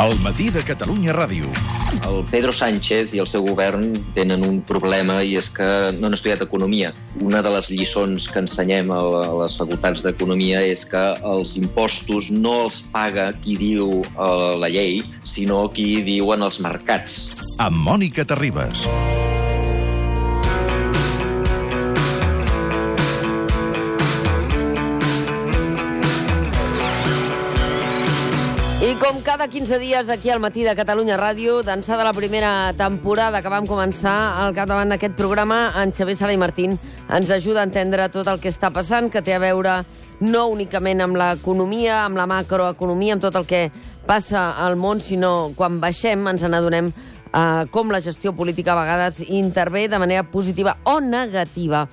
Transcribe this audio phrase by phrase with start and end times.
[0.00, 1.50] El matí de Catalunya Ràdio.
[2.08, 5.66] El Pedro Sánchez i el seu govern tenen un problema i és que
[5.98, 6.94] no han estudiat economia.
[7.20, 9.00] Una de les lliçons que ensenyem a
[9.42, 15.02] les facultats d'economia és que els impostos no els paga qui diu eh, la llei,
[15.28, 17.26] sinó qui diuen els mercats.
[17.60, 18.88] Amb Mònica Terribas.
[18.88, 19.29] I
[29.00, 33.40] com cada 15 dies aquí al matí de Catalunya Ràdio, d'ençà de la primera temporada
[33.40, 36.76] que vam començar al capdavant d'aquest programa, en Xavier Sala i Martín
[37.08, 39.78] ens ajuda a entendre tot el que està passant, que té a veure
[40.20, 43.62] no únicament amb l'economia, amb la macroeconomia, amb tot el que
[44.04, 49.24] passa al món, sinó quan baixem ens n'adonem eh, com la gestió política a vegades
[49.30, 51.86] intervé de manera positiva o negativa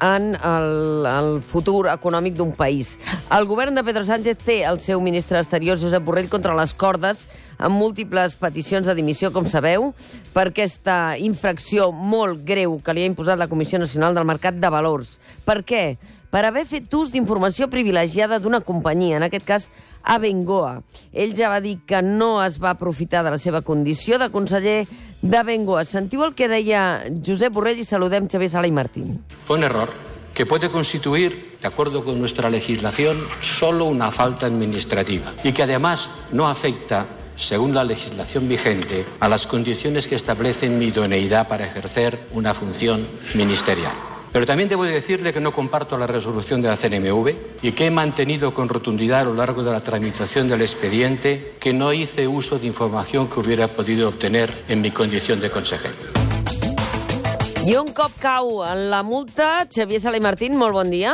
[0.00, 2.96] en el, el futur econòmic d'un país.
[3.32, 7.26] El govern de Pedro Sánchez té el seu ministre exterior, Josep Borrell, contra les cordes
[7.60, 9.90] amb múltiples peticions de dimissió, com sabeu,
[10.32, 14.72] per aquesta infracció molt greu que li ha imposat la Comissió Nacional del Mercat de
[14.72, 15.18] Valors.
[15.44, 15.84] Per què?
[16.30, 19.70] Per haver fet ús d'informació privilegiada d'una companyia, en aquest cas
[20.02, 20.80] Abengoa.
[21.12, 24.84] Ell ja va dir que no es va aprofitar de la seva condició de conseller
[25.22, 25.84] d'Abengoa.
[25.84, 29.18] Sentiu el que deia Josep Borrell i saludem Xavier Sala i Martín.
[29.44, 29.90] Fue un error
[30.32, 36.08] que puede constituir, de acuerdo con nuestra legislación, solo una falta administrativa y que además
[36.32, 37.06] no afecta
[37.40, 43.06] según la legislación vigente, a las condiciones que establecen mi idoneidad para ejercer una función
[43.34, 44.09] ministerial.
[44.32, 47.90] Pero también debo decirle que no comparto la resolución de la CNMV y que he
[47.90, 52.58] mantenido con rotundidad a lo largo de la tramitación del expediente que no hice uso
[52.58, 55.96] de información que hubiera podido obtener en mi condición de consejero.
[57.66, 61.12] I un cop cau la multa, Xavier Sala i Martín, molt bon dia.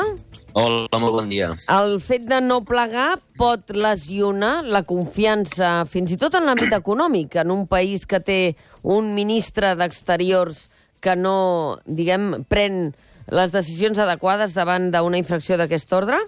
[0.52, 1.50] Hola, molt bon dia.
[1.74, 7.34] El fet de no plegar pot lesionar la confiança, fins i tot en l'àmbit econòmic,
[7.42, 8.40] en un país que té
[8.84, 10.68] un ministre d'Exteriors
[11.00, 12.94] que no, diguem, pren
[13.32, 16.20] les decisions adequades davant d'una infracció d'aquest ordre?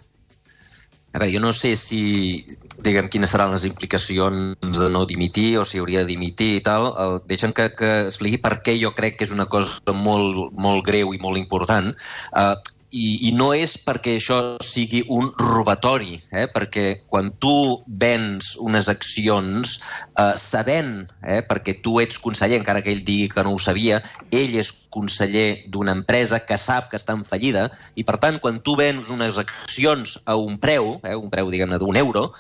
[1.08, 2.44] A veure, jo no sé si,
[2.84, 6.90] diguem, quines seran les implicacions de no dimitir o si hauria de dimitir i tal.
[7.00, 10.84] El, deixa'm que, que expliqui per què jo crec que és una cosa molt, molt
[10.84, 11.94] greu i molt important.
[12.36, 12.54] Uh,
[12.90, 16.46] i, i no és perquè això sigui un robatori, eh?
[16.52, 17.52] perquè quan tu
[17.86, 23.44] vens unes accions eh, sabent, eh, perquè tu ets conseller, encara que ell digui que
[23.44, 24.00] no ho sabia,
[24.32, 28.62] ell és conseller d'una empresa que sap que està en fallida i, per tant, quan
[28.64, 32.30] tu vens unes accions a un preu, eh, un preu, diguem-ne, d'un euro,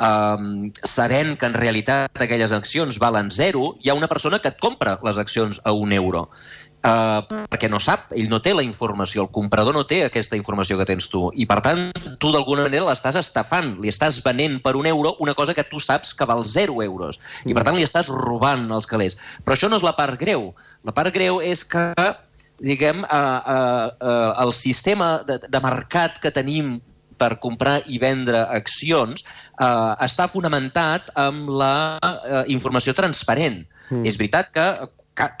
[0.00, 4.60] eh, sabent que en realitat aquelles accions valen zero, hi ha una persona que et
[4.62, 6.28] compra les accions a un euro
[6.78, 10.76] Uh, perquè no sap, ell no té la informació, el comprador no té aquesta informació
[10.78, 11.88] que tens tu, i per tant
[12.22, 15.82] tu d'alguna manera l'estàs estafant, li estàs venent per un euro una cosa que tu
[15.82, 17.18] saps que val 0 euros,
[17.50, 19.18] i per tant li estàs robant els calés.
[19.42, 20.52] Però això no és la part greu.
[20.86, 21.90] La part greu és que
[22.62, 26.78] diguem, uh, uh, uh, el sistema de, de mercat que tenim
[27.18, 33.64] per comprar i vendre accions eh, està fonamentat amb la eh, informació transparent.
[33.90, 34.06] Mm.
[34.08, 34.68] És veritat que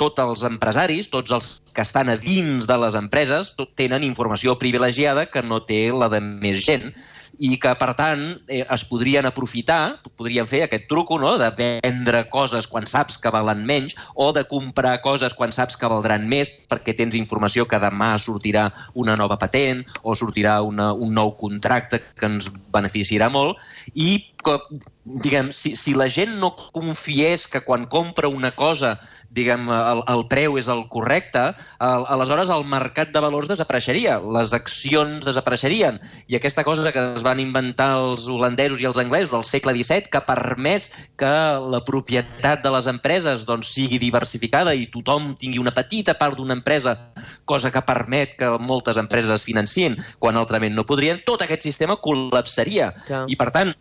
[0.00, 5.28] tots els empresaris, tots els que estan a dins de les empreses, tenen informació privilegiada
[5.30, 6.92] que no té la de més gent
[7.38, 11.36] i que, per tant, eh, es podrien aprofitar, podrien fer aquest truco no?
[11.38, 15.90] de vendre coses quan saps que valen menys o de comprar coses quan saps que
[15.90, 21.14] valdran més perquè tens informació que demà sortirà una nova patent o sortirà una, un
[21.14, 23.62] nou contracte que ens beneficiarà molt
[23.94, 24.80] i que,
[25.24, 28.96] diguem, si, si la gent no confiés que quan compra una cosa
[29.30, 31.42] diguem, el, el preu és el correcte,
[31.84, 35.98] el, aleshores el mercat de valors desapareixeria, les accions desapareixerien.
[36.32, 40.08] I aquesta cosa que es van inventar els holandesos i els anglesos al segle XVII,
[40.08, 41.32] que ha permès que
[41.74, 46.56] la propietat de les empreses doncs, sigui diversificada i tothom tingui una petita part d'una
[46.56, 46.96] empresa,
[47.44, 51.98] cosa que permet que moltes empreses es financien quan altrament no podrien, tot aquest sistema
[52.00, 52.92] col·lapsaria.
[53.08, 53.24] Ja.
[53.28, 53.74] I, per tant,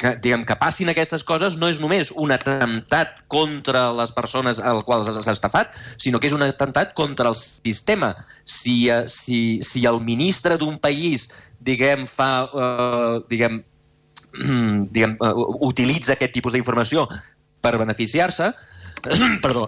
[0.00, 4.80] que, diguem, que passin aquestes coses no és només un atemptat contra les persones al
[4.88, 8.14] qual s'ha estafat, sinó que és un atemptat contra el sistema.
[8.48, 11.28] Si, eh, si, si el ministre d'un país,
[11.60, 13.60] diguem, fa, uh, diguem,
[14.94, 17.04] diguem, uh, utilitza aquest tipus d'informació
[17.60, 18.54] per beneficiar-se,
[19.44, 19.66] perdó.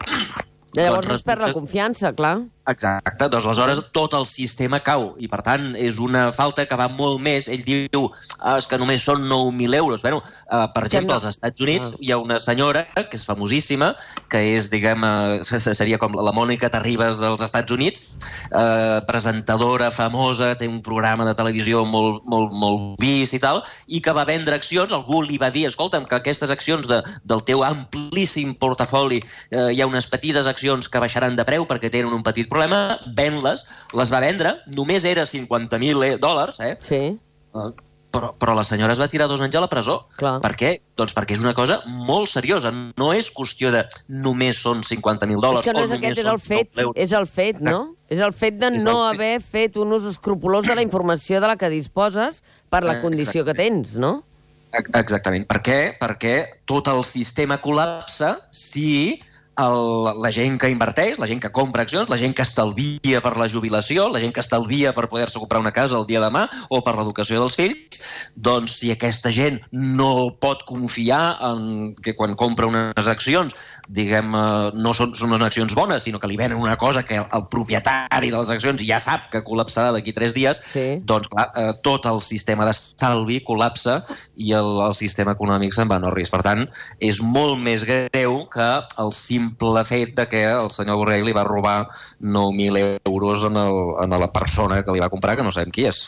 [0.72, 2.38] Llavors doncs, es perd la confiança, clar.
[2.70, 6.86] Exacte, doncs aleshores tot el sistema cau i per tant és una falta que va
[6.94, 7.48] molt més.
[7.50, 8.04] Ell diu
[8.38, 10.04] ah, és que només són 9.000 euros.
[10.04, 11.18] Bueno, uh, per exemple, no.
[11.18, 11.96] als Estats Units Ah.
[11.98, 13.96] hi ha una senyora que és famosíssima,
[14.30, 18.04] que és, diguem, uh, seria com la Mònica Terribas dels Estats Units,
[18.52, 24.00] uh, presentadora famosa, té un programa de televisió molt, molt, molt vist i tal, i
[24.00, 27.64] que va vendre accions, algú li va dir, escolta'm, que aquestes accions de, del teu
[27.66, 29.18] amplíssim portafoli
[29.50, 32.98] eh, hi ha unes petites accions que baixaran de preu perquè tenen un petit problema,
[33.16, 33.64] ven-les,
[33.98, 36.76] les va vendre, només era 50.000 dòlars, eh?
[36.84, 37.04] Sí,
[37.52, 37.70] Eh,
[38.12, 40.06] però, però la senyora es va tirar dos anys a la presó.
[40.16, 40.38] Clar.
[40.44, 40.70] Per què?
[40.96, 41.78] Doncs perquè és una cosa
[42.08, 42.70] molt seriosa.
[43.00, 46.38] No és qüestió de només són 50.000 és dòlars que no és aquest, és el
[46.40, 46.96] fet, 9 euros.
[46.96, 47.78] és el fet, no?
[48.12, 49.14] És el fet de És no fet.
[49.14, 53.00] haver fet un ús escrupolós de la informació de la que disposes per la Eh,
[53.02, 54.24] condició que tens, no?
[54.72, 55.46] Ex- Exactament.
[55.48, 55.78] Per què?
[56.00, 56.34] Perquè
[56.64, 59.20] tot el sistema col·lapsa si
[59.60, 63.34] el, la gent que inverteix, la gent que compra accions, la gent que estalvia per
[63.36, 66.46] la jubilació, la gent que estalvia per poder-se comprar una casa el dia de demà
[66.70, 68.00] o per l'educació dels fills,
[68.36, 73.54] doncs si aquesta gent no pot confiar en que quan compra unes accions,
[73.88, 77.20] diguem, eh, no són, són unes accions bones, sinó que li venen una cosa que
[77.20, 80.98] el propietari de les accions ja sap que col·lapsarà d'aquí tres dies, Sí.
[81.04, 84.00] doncs clar, eh, tot el sistema d'estalvi col·lapsa
[84.36, 86.32] i el, el sistema econòmic se'n va en risc.
[86.32, 86.64] Per tant,
[87.00, 88.68] és molt més greu que
[89.02, 91.88] el simple fet de que el senyor Borrell li va robar
[92.20, 95.86] 9.000 euros en, el, en la persona que li va comprar, que no sabem qui
[95.90, 96.04] és.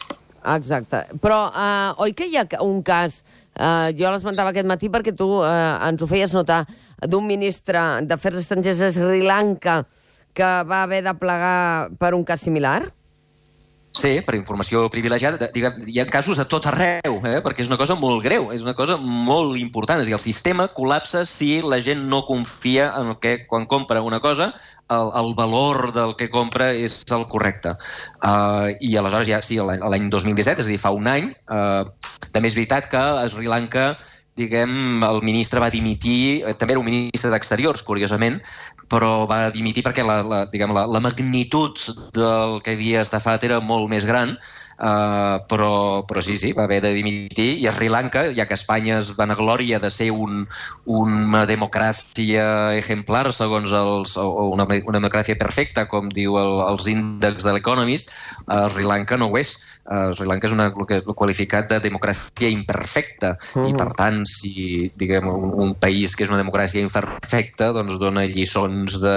[0.54, 1.04] Exacte.
[1.22, 3.22] Però uh, oi que hi ha un cas,
[3.56, 6.64] uh, jo l'esmentava aquest matí perquè tu uh, ens ho feies notar,
[7.04, 9.82] d'un ministre d'Afers Estrangers a Sri Lanka
[10.34, 12.82] que va haver de plegar per un cas similar?
[13.94, 15.46] Sí, per informació privilegiada.
[15.55, 17.37] Diguem, hi ha casos a tot arreu, eh?
[17.44, 20.02] perquè és una cosa molt greu, és una cosa molt important.
[20.02, 23.69] És a dir, el sistema col·lapsa si la gent no confia en el que, quan
[23.70, 24.50] compra una cosa,
[24.91, 27.76] el, el valor del que compra és el correcte.
[28.19, 31.87] Uh, I aleshores, ja sí, l'any l'any 2017, és a dir, fa un any, uh,
[32.35, 33.93] també és veritat que a Sri Lanka
[34.35, 38.41] diguem, el ministre va dimitir, eh, també era un ministre d'Exteriors, curiosament,
[38.94, 41.81] però va dimitir perquè la, la, diguem, la, la magnitud
[42.17, 44.37] del que havia estafat era molt més gran,
[44.79, 48.56] uh, però, però sí, sí, va haver de dimitir, i a Sri Lanka, ja que
[48.59, 50.47] Espanya es vanagloria de ser un,
[50.85, 57.47] una democràcia exemplar, segons els, o una, una democràcia perfecta, com diu el, els índexs
[57.47, 58.12] de l'Economist,
[58.49, 59.56] uh, Sri Lanka no ho és.
[59.85, 60.71] Uh, Sri Lanka és una,
[61.15, 63.69] qualificat de democràcia imperfecta, Mhm.
[63.70, 68.25] i per tant, si diguem, un, un país que és una democràcia imperfecta doncs dona
[68.27, 69.17] lliçons de,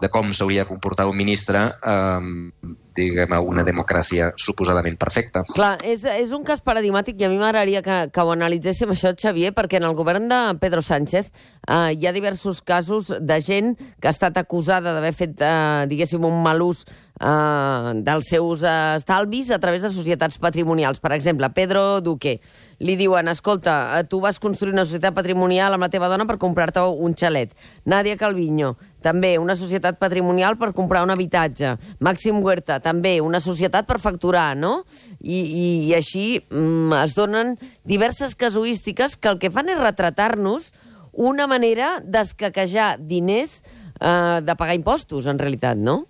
[0.00, 2.50] de com s'hauria de comportar un ministre um,
[2.98, 5.44] diguem, a una democràcia suposadament perfecta.
[5.54, 9.14] Clar, és, és un cas paradigmàtic i a mi m'agradaria que, que ho analitzéssim això,
[9.18, 13.74] Xavier, perquè en el govern de Pedro Sánchez eh, hi ha diversos casos de gent
[14.00, 16.84] que ha estat acusada d'haver fet, eh, diguéssim, un mal ús
[17.20, 21.00] eh, dels seus estalvis a través de societats patrimonials.
[21.00, 22.38] Per exemple, Pedro Duque.
[22.78, 26.38] Li diuen, escolta, eh, tu vas construir una societat patrimonial amb la teva dona per
[26.38, 27.54] comprar-te un xalet.
[27.84, 31.76] Nadia Calviño, també una societat patrimonial per comprar un habitatge.
[31.98, 34.84] Màxim Huerta, també una societat per facturar, no?
[35.18, 40.72] I, i, i així mm, es donen diverses casuístiques que el que fan és retratar-nos
[41.18, 43.64] una manera d'escaquejar diners
[43.98, 46.04] eh, de pagar impostos, en realitat, no?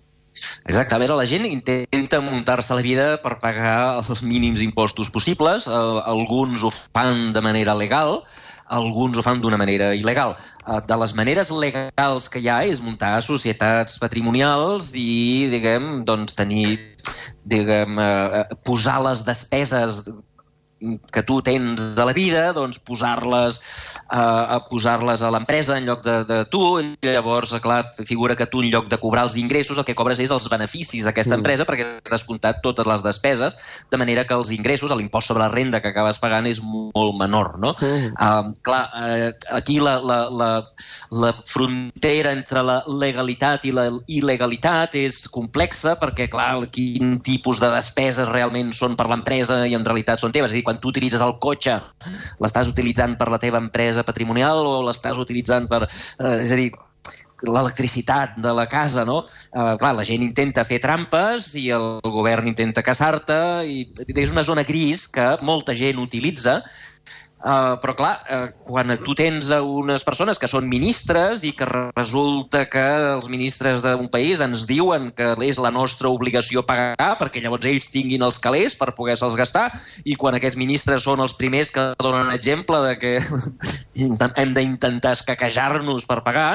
[0.69, 6.63] Veure, la gent intenta muntar-se la vida per pagar els mínims impostos possibles, eh, alguns
[6.63, 8.21] ho fan de manera legal,
[8.69, 10.35] alguns ho fan d'una manera il·legal.
[10.67, 16.37] Eh, De les maneres legals que hi ha és muntar societats patrimonials i, diguem, doncs
[16.37, 16.77] tenir,
[17.43, 20.05] diguem, eh, posar les despeses
[21.11, 26.03] que tu tens a la vida, doncs posar-les eh, a posar-les a l'empresa en lloc
[26.05, 29.77] de, de tu, i llavors, clar, figura que tu en lloc de cobrar els ingressos
[29.77, 31.39] el que cobres és els beneficis d'aquesta Mm.
[31.39, 33.55] empresa perquè has descomptat totes les despeses,
[33.91, 37.57] de manera que els ingressos, l'impost sobre la renda que acabes pagant és molt menor,
[37.59, 37.75] no?
[37.79, 38.13] Mm.
[38.19, 40.49] Uh, clar, uh, aquí la, la, la,
[41.11, 47.69] la frontera entre la legalitat i la il·legalitat és complexa perquè, clar, quin tipus de
[47.73, 50.51] despeses realment són per l'empresa i en realitat són teves.
[50.51, 51.79] És dir, quan tu utilitzes el cotxe,
[52.43, 55.87] l'estàs utilitzant per la teva empresa patrimonial o l'estàs utilitzant per...
[56.21, 56.69] Uh, és a dir,
[57.47, 59.23] l'electricitat de la casa, no?
[59.55, 63.79] Uh, clar, la gent intenta fer trampes i el govern intenta caçar-te i
[64.11, 66.59] és una zona gris que molta gent utilitza
[67.39, 71.63] Uh, però clar, uh, quan tu tens a unes persones que són ministres i que
[71.95, 77.39] resulta que els ministres d'un país ens diuen que és la nostra obligació pagar perquè
[77.39, 79.69] llavors ells tinguin els calés per poder-se'ls gastar
[80.03, 83.15] i quan aquests ministres són els primers que donen exemple de que
[84.43, 86.51] hem d'intentar escaquejar-nos per pagar,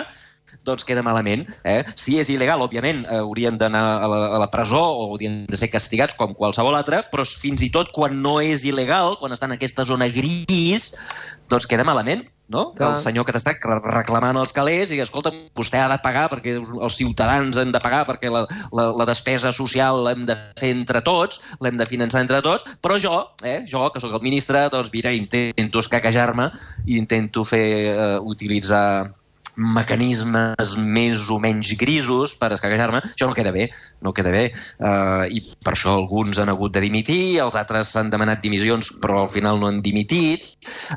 [0.66, 1.46] doncs queda malament.
[1.64, 1.80] Eh?
[1.94, 5.58] Si és il·legal, òbviament, eh, haurien d'anar a, la, a la presó o haurien de
[5.58, 9.52] ser castigats com qualsevol altre, però fins i tot quan no és il·legal, quan estan
[9.52, 10.92] en aquesta zona gris,
[11.50, 12.74] doncs queda malament no?
[12.74, 13.54] Que el senyor que t'està
[13.88, 18.04] reclamant els calés i, escolta, vostè ha de pagar perquè els ciutadans han de pagar
[18.08, 18.44] perquè la,
[18.76, 22.98] la, la despesa social l'hem de fer entre tots, l'hem de finançar entre tots, però
[23.00, 26.50] jo, eh, jo, que sóc el ministre, doncs mira, intento escaquejar-me
[26.84, 28.86] i intento fer, eh, utilitzar
[29.56, 33.68] mecanismes més o menys grisos per escaquejar-me, això no queda bé,
[34.02, 34.48] no queda bé,
[34.82, 39.22] uh, i per això alguns han hagut de dimitir, els altres han demanat dimissions però
[39.22, 40.46] al final no han dimitit,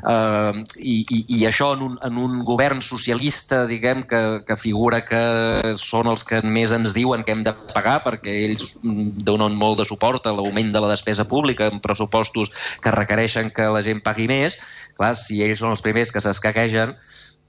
[0.02, 5.02] uh, i, i, i això en un, en un govern socialista, diguem, que, que figura
[5.06, 5.22] que
[5.78, 9.88] són els que més ens diuen que hem de pagar perquè ells donen molt de
[9.88, 12.50] suport a l'augment de la despesa pública en pressupostos
[12.82, 14.58] que requereixen que la gent pagui més,
[14.98, 16.94] clar, si ells són els primers que s'escaquegen,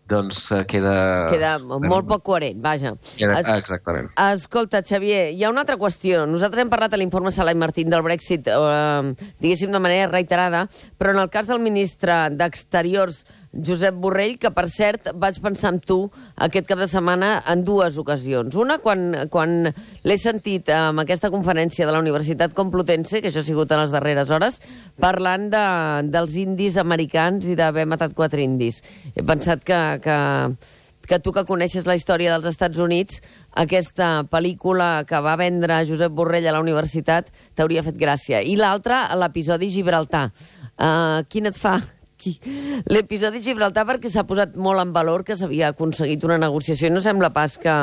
[0.10, 0.96] doncs eh, queda...
[1.32, 2.96] Queda molt poc coherent, vaja.
[3.16, 4.10] Queda, es, exactament.
[4.30, 6.26] Escolta, Xavier, hi ha una altra qüestió.
[6.30, 10.66] Nosaltres hem parlat a l'informe Salai Martín del Brexit, eh, diguéssim de manera reiterada,
[10.98, 15.80] però en el cas del ministre d'Exteriors, Josep Borrell, que per cert vaig pensar en
[15.82, 15.98] tu
[16.38, 18.54] aquest cap de setmana en dues ocasions.
[18.60, 19.72] Una, quan, quan
[20.06, 23.96] l'he sentit en aquesta conferència de la Universitat Complutense, que això ha sigut en les
[23.96, 24.62] darreres hores,
[25.02, 25.66] parlant de,
[26.14, 28.84] dels indis americans i d'haver matat quatre indis.
[29.16, 30.20] He pensat que, que,
[31.10, 33.24] que tu que coneixes la història dels Estats Units,
[33.58, 38.46] aquesta pel·lícula que va vendre Josep Borrell a la universitat t'hauria fet gràcia.
[38.46, 40.28] I l'altra, l'episodi Gibraltar.
[40.80, 41.80] Uh, quin et fa
[42.20, 42.36] aquí
[42.92, 47.04] l'episodi Gibraltar perquè s'ha posat molt en valor que s'havia aconseguit una negociació i no
[47.04, 47.76] sembla pas que,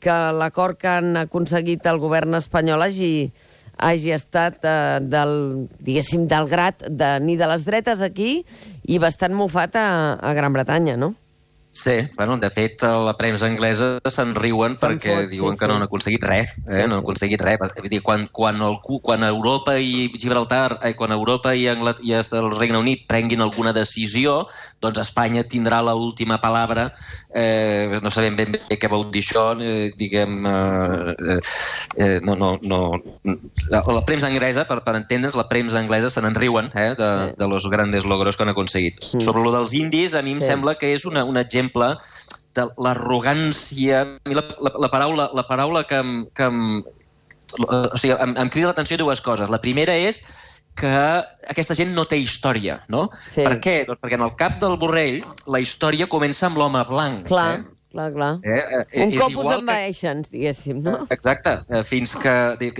[0.00, 3.28] que l'acord que han aconseguit el govern espanyol hagi,
[3.76, 8.38] hagi estat eh, del, diguéssim, del grat de, ni de les dretes aquí
[8.88, 11.12] i bastant mofat a, a Gran Bretanya, no?
[11.70, 15.68] Sí, bueno, de fet, la premsa anglesa se'n riuen perquè fot, diuen sí, que sí.
[15.68, 16.86] no han aconseguit res, eh?
[16.88, 17.60] No han aconseguit res.
[17.60, 22.14] Vull dir, quan, quan, el, quan Europa i Gibraltar, eh, quan Europa i, Anglat i
[22.16, 24.46] el Regne Unit prenguin alguna decisió,
[24.80, 26.88] doncs Espanya tindrà l última palabra.
[27.36, 30.40] Eh, no sabem ben bé què vol dir això, eh, diguem...
[30.48, 31.38] Eh,
[32.00, 32.80] eh, no, no, no.
[33.68, 37.36] La premsa anglesa, per, per entendre's, la premsa anglesa se n'en riuen eh, de, sí.
[37.36, 39.04] de los grandes logros que han aconseguit.
[39.12, 39.20] Mm.
[39.28, 40.48] Sobre lo dels indis, a mi em sí.
[40.48, 41.92] sembla que és una, un exemple exemple
[42.58, 44.04] de l'arrogància...
[44.26, 46.00] La, la, la, paraula, la paraula que,
[46.34, 46.82] que em,
[47.62, 49.50] o sigui, em, em crida l'atenció dues coses.
[49.52, 50.22] La primera és
[50.78, 50.90] que
[51.50, 53.08] aquesta gent no té història, no?
[53.18, 53.42] Sí.
[53.42, 53.80] Per què?
[53.88, 57.26] Doncs perquè en el cap del Borrell la història comença amb l'home blanc.
[57.30, 57.50] Clar.
[57.56, 57.77] Eh?
[57.88, 58.40] Clar, clar.
[58.44, 58.52] Eh,
[58.92, 60.34] eh, Un cop us envaeixen, que...
[60.36, 61.06] diguéssim, no?
[61.08, 62.32] Exacte, eh, fins que...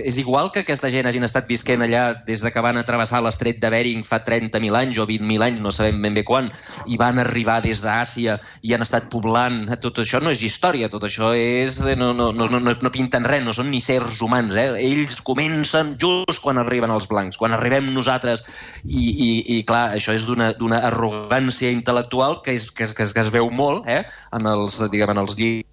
[0.05, 3.57] És igual que aquesta gent hagin estat visquent allà des de que van travessar l'estret
[3.57, 6.51] de Bering fa 30.000 anys o 20.000 anys, no sabem ben bé quan,
[6.85, 9.63] i van arribar des d'Àsia i han estat poblant.
[9.81, 11.81] Tot això no és història, tot això és...
[11.89, 14.53] Eh, no, no, no, no, no pinten res, no són ni sers humans.
[14.61, 14.67] Eh?
[14.91, 18.45] Ells comencen just quan arriben els blancs, quan arribem nosaltres.
[18.85, 23.17] I, i, i clar, això és d'una arrogància intel·lectual que, és, que, es, que, es,
[23.17, 24.03] que es veu molt eh?
[24.37, 25.69] en els, diguem, en els llibres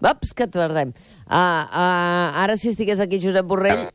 [0.00, 0.94] Ups, que et perdem.
[1.28, 3.90] Uh, uh, ara, si estigués aquí Josep Borrell,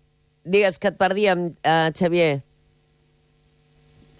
[0.45, 2.43] digues que et perdíem, uh, Xavier.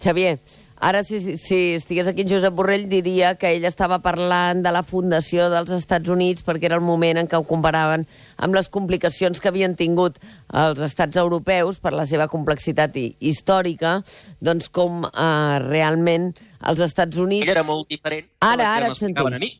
[0.02, 0.40] Xavier,
[0.82, 5.46] ara, si, si estigués aquí Josep Borrell, diria que ell estava parlant de la fundació
[5.52, 8.02] dels Estats Units perquè era el moment en què ho comparaven
[8.42, 10.18] amb les complicacions que havien tingut
[10.50, 14.00] els estats europeus per la seva complexitat i, històrica,
[14.42, 16.32] doncs com uh, realment
[16.66, 17.46] els Estats Units...
[17.46, 18.26] Ell era molt diferent.
[18.42, 19.30] Ara, ara et sentim.
[19.30, 19.54] A mi.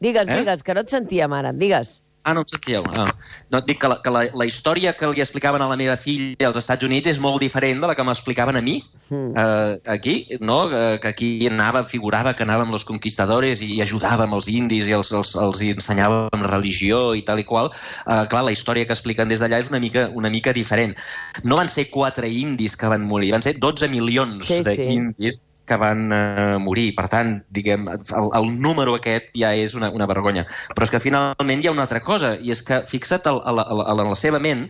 [0.00, 0.42] Digues, eh?
[0.42, 2.00] digues, que no et sentíem ara, digues.
[2.26, 2.82] Ah, no et sentíeu.
[2.98, 3.06] Ah.
[3.54, 6.48] No, dic que, la, que la, la història que li explicaven a la meva filla
[6.48, 9.28] als Estats Units és molt diferent de la que m'explicaven a mi mm.
[9.38, 10.58] eh, aquí, no?
[10.74, 15.14] Eh, que aquí anava, figurava que anàvem els conquistadores i ajudàvem els indis i els,
[15.14, 17.70] els, els ensenyàvem religió i tal i qual.
[17.70, 20.98] Eh, clar, la història que expliquen des d'allà és una mica, una mica diferent.
[21.46, 25.38] No van ser quatre indis que van morir, van ser 12 milions sí, d'indis sí
[25.66, 26.88] que van eh, morir.
[26.96, 30.46] Per tant, diguem, el, el número aquest ja és una, una vergonya.
[30.72, 33.62] Però és que finalment hi ha una altra cosa, i és que fixa't el, el,
[33.66, 34.66] el, en la seva ment,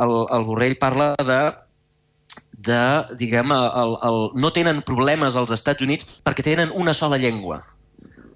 [0.00, 1.40] el, el Borrell parla de
[2.58, 2.78] de,
[3.18, 7.60] diguem, el, el, no tenen problemes als Estats Units perquè tenen una sola llengua.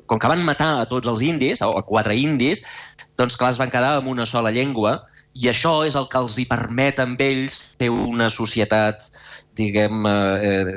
[0.06, 2.62] Com que van matar a tots els indis, o a quatre indis,
[3.18, 5.00] doncs clar, es van quedar amb una sola llengua
[5.32, 9.06] i això és el que els hi permet amb ells ser una societat,
[9.56, 10.74] diguem, eh,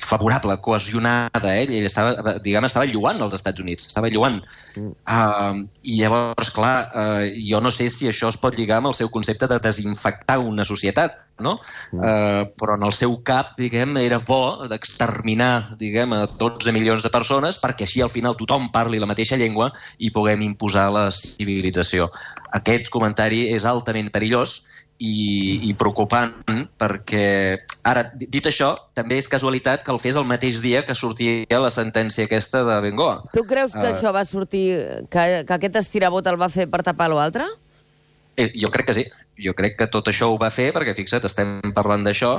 [0.00, 1.52] favorable, cohesionada.
[1.52, 1.66] Eh?
[1.66, 4.40] Ell estava, diguem, estava lluant als Estats Units, estava lluant.
[4.80, 4.94] Mm.
[5.04, 8.96] Uh, I llavors, clar, uh, jo no sé si això es pot lligar amb el
[8.96, 11.56] seu concepte de desinfectar una societat, no?
[11.92, 11.98] Mm.
[11.98, 17.10] Uh, però en el seu cap, diguem, era bo d'exterminar, diguem, a 12 milions de
[17.14, 22.10] persones perquè així al final tothom parli la mateixa llengua i puguem imposar la civilització.
[22.54, 24.60] Aquest comentari és altament perillós
[25.02, 26.30] i, i preocupant
[26.78, 27.26] perquè,
[27.86, 31.72] ara, dit això, també és casualitat que el fes el mateix dia que sortia la
[31.72, 33.24] sentència aquesta de Bengoa.
[33.34, 34.66] Tu creus que uh, això va sortir,
[35.10, 37.48] que, que aquest estirabot el va fer per tapar l'altre?
[38.36, 39.04] Eh, jo crec que sí.
[39.38, 42.36] Jo crec que tot això ho va fer, perquè fixa't, estem parlant d'això,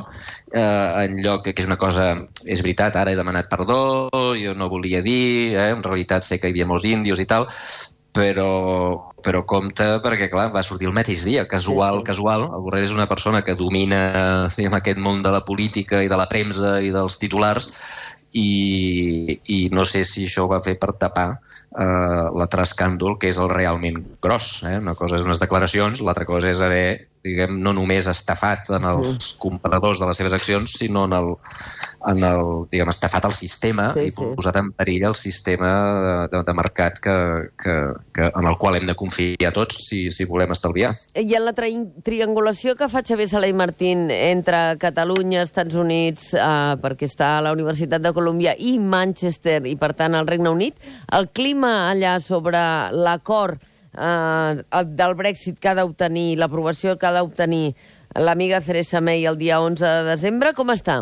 [0.52, 2.14] eh, en lloc que és una cosa...
[2.44, 4.10] És veritat, ara he demanat perdó,
[4.40, 7.48] jo no volia dir, eh, en realitat sé que hi havia molts índios i tal,
[8.16, 12.10] però, però compte perquè, clar, va sortir el mateix dia, casual, sí.
[12.12, 12.48] casual.
[12.48, 16.20] El Borrell és una persona que domina diguem, aquest món de la política i de
[16.20, 17.70] la premsa i dels titulars
[18.36, 23.32] i, i no sé si això ho va fer per tapar eh, l'altre escàndol, que
[23.32, 24.50] és el realment gros.
[24.68, 24.78] Eh?
[24.82, 26.88] Una cosa és unes declaracions, l'altra cosa és haver
[27.26, 29.40] diguem, no només estafat en els mm.
[29.42, 31.34] compradors de les seves accions, sinó en el,
[32.12, 34.30] en el diguem, estafat el sistema sí, i sí.
[34.38, 35.72] posat en perill el sistema
[36.32, 37.16] de, de mercat que,
[37.62, 37.76] que,
[38.16, 40.94] que, en el qual hem de confiar tots si, si volem estalviar.
[41.18, 41.74] I en la tri
[42.06, 47.46] triangulació que fa Xavier Sala i Martín entre Catalunya, Estats Units, eh, perquè està a
[47.46, 50.78] la Universitat de Colòmbia, i Manchester, i per tant al Regne Unit,
[51.16, 52.62] el clima allà sobre
[52.96, 53.62] l'acord
[53.98, 57.76] eh, del Brexit que ha d'obtenir, l'aprovació que ha d'obtenir
[58.16, 61.02] l'amiga Theresa May el dia 11 de desembre, com està?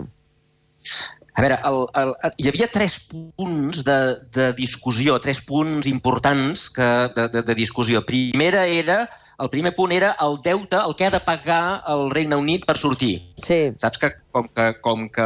[1.33, 3.97] A veure, el, el, hi havia tres punts de,
[4.35, 8.03] de discussió, tres punts importants que, de, de, de discussió.
[8.05, 9.07] Primera era,
[9.41, 12.77] el primer punt era el deute, el que ha de pagar el Regne Unit per
[12.77, 13.15] sortir.
[13.41, 13.63] Sí.
[13.81, 15.25] Saps que com que, com que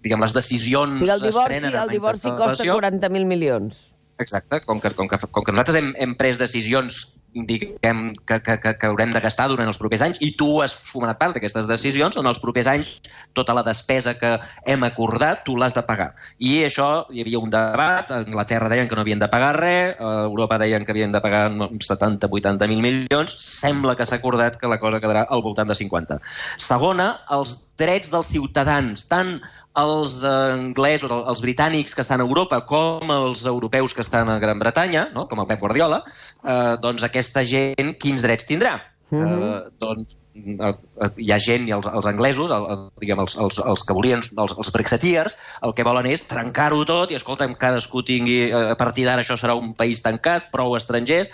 [0.00, 0.96] diguem, les decisions...
[0.96, 3.84] O sigui, el divorci, el divorci costa 40.000 milions.
[4.18, 7.02] Exacte, com que, com que, com que nosaltres hem, hem pres decisions
[7.44, 10.74] diguem, que, que, que, que haurem de gastar durant els propers anys i tu has
[10.74, 12.94] format part d'aquestes decisions, en els propers anys
[13.36, 16.12] tota la despesa que hem acordat tu l'has de pagar.
[16.38, 19.96] I això hi havia un debat, a Anglaterra deien que no havien de pagar res,
[20.00, 24.70] a Europa deien que havien de pagar 70-80 mil milions, sembla que s'ha acordat que
[24.70, 26.20] la cosa quedarà al voltant de 50.
[26.56, 29.36] Segona, els drets dels ciutadans, tant
[29.76, 34.58] els anglesos, els britànics que estan a Europa com els europeus que estan a Gran
[34.62, 35.26] Bretanya, no?
[35.28, 36.00] com el Pep Guardiola,
[36.42, 38.78] eh, doncs aquesta gent quins drets tindrà?
[39.10, 39.50] Mm -hmm.
[39.50, 43.36] eh, doncs Eh, eh, hi ha gent, i els, els anglesos, el, el, diguem, els,
[43.40, 47.56] els, els que volien, els, els brexiteers, el que volen és trencar-ho tot i, escolta'm,
[47.60, 51.30] cadascú tingui, eh, a partir d'ara això serà un país tancat, prou estrangers,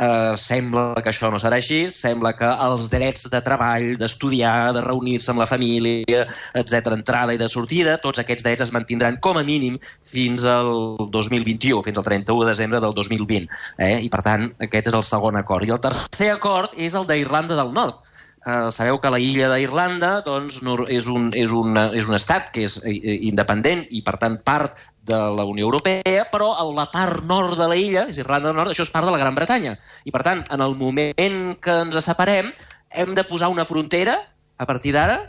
[0.00, 4.84] eh, sembla que això no serà així, sembla que els drets de treball, d'estudiar, de
[4.86, 9.38] reunir-se amb la família, etc entrada i de sortida, tots aquests drets es mantindran com
[9.38, 13.48] a mínim fins al 2021, fins al 31 de desembre del 2020.
[13.78, 13.94] Eh?
[14.06, 15.66] I, per tant, aquest és el segon acord.
[15.66, 18.02] I el tercer acord és el d'Irlanda del Nord,
[18.46, 22.52] eh, sabeu que la illa d'Irlanda doncs, no, és, un, és, una, és un estat
[22.54, 26.64] que és eh, eh, independent i, per tant, part de la Unió Europea, però a
[26.70, 29.20] la part nord de la illa, és Irlanda del Nord, això és part de la
[29.22, 29.76] Gran Bretanya.
[30.04, 32.50] I, per tant, en el moment que ens separem,
[32.90, 34.18] hem de posar una frontera,
[34.56, 35.26] a partir d'ara,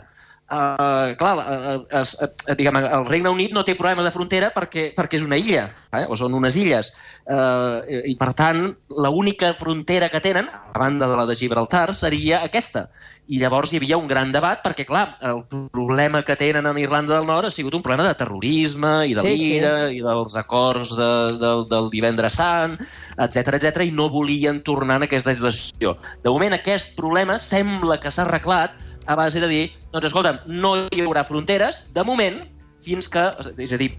[0.48, 4.86] Uh, clar, uh, uh, uh, diguem, el Regne Unit no té problemes de frontera perquè,
[4.96, 6.06] perquè és una illa, eh?
[6.08, 6.88] o són unes illes,
[7.28, 12.40] uh, i per tant l'única frontera que tenen, a banda de la de Gibraltar, seria
[12.46, 12.86] aquesta.
[13.28, 17.18] I llavors hi havia un gran debat perquè, clar, el problema que tenen amb Irlanda
[17.18, 19.98] del Nord ha sigut un problema de terrorisme i de sí, l'ira sí.
[19.98, 21.10] i dels acords de,
[21.42, 22.78] de, del divendres sant,
[23.20, 25.98] etc etc i no volien tornar en aquesta situació.
[26.24, 30.74] De moment aquest problema sembla que s'ha arreglat a base de dir, doncs escolta'm, no
[30.92, 32.42] hi haurà fronteres, de moment,
[32.82, 33.24] fins que,
[33.58, 33.90] és a dir,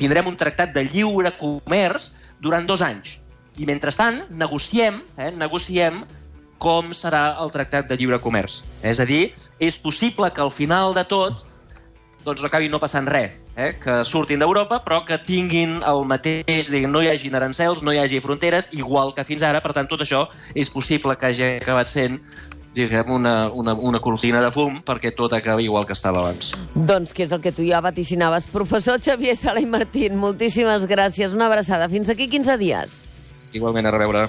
[0.00, 2.12] tindrem un tractat de lliure comerç
[2.44, 3.16] durant dos anys.
[3.58, 6.04] I mentrestant, negociem, eh, negociem
[6.62, 8.62] com serà el tractat de lliure comerç.
[8.82, 11.46] És a dir, és possible que al final de tot
[12.24, 13.72] doncs acabi no passant res, eh?
[13.80, 18.00] que surtin d'Europa però que tinguin el mateix, diguem, no hi hagi arancels, no hi
[18.02, 21.88] hagi fronteres, igual que fins ara, per tant tot això és possible que hagi acabat
[21.88, 22.20] sent
[22.78, 26.52] diguem, una, una, una cortina de fum perquè tot acabi igual que estava abans.
[26.74, 28.48] Doncs que és el que tu ja vaticinaves.
[28.52, 31.34] Professor Xavier Sala i Martín, moltíssimes gràcies.
[31.36, 31.90] Una abraçada.
[31.92, 33.00] Fins aquí 15 dies.
[33.52, 34.28] Igualment, a reveure.